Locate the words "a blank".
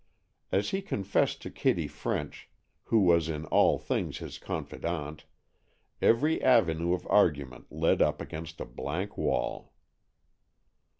8.59-9.15